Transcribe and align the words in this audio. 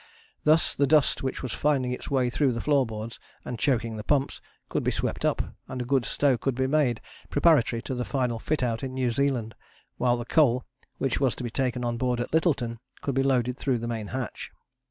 Thus 0.45 0.73
the 0.73 0.87
dust 0.87 1.21
which 1.21 1.43
was 1.43 1.53
finding 1.53 1.91
its 1.91 2.09
way 2.09 2.31
through 2.31 2.53
the 2.53 2.59
floorboards, 2.61 3.19
and 3.45 3.59
choking 3.59 3.97
the 3.97 4.03
pumps, 4.03 4.41
could 4.67 4.83
be 4.83 4.89
swept 4.89 5.23
up, 5.23 5.53
and 5.67 5.79
a 5.79 5.85
good 5.85 6.05
stow 6.05 6.39
could 6.39 6.55
be 6.55 6.65
made 6.65 7.01
preparatory 7.29 7.83
to 7.83 7.93
the 7.93 8.03
final 8.03 8.39
fit 8.39 8.63
out 8.63 8.81
in 8.83 8.95
New 8.95 9.11
Zealand, 9.11 9.53
while 9.97 10.17
the 10.17 10.25
coal 10.25 10.65
which 10.97 11.19
was 11.19 11.35
to 11.35 11.43
be 11.43 11.51
taken 11.51 11.85
on 11.85 11.97
board 11.97 12.19
at 12.19 12.33
Lyttelton 12.33 12.79
could 13.01 13.13
be 13.13 13.21
loaded 13.21 13.57
through 13.59 13.77
the 13.77 13.87
main 13.87 14.07
hatch. 14.07 14.49